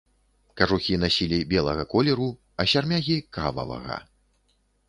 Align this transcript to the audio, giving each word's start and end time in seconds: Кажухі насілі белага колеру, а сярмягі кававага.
Кажухі 0.59 0.95
насілі 1.03 1.39
белага 1.51 1.85
колеру, 1.93 2.29
а 2.63 2.67
сярмягі 2.73 3.17
кававага. 3.39 4.03